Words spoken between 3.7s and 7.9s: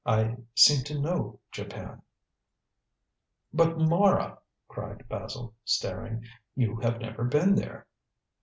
Mara," cried Basil, staring, "you have never been there!"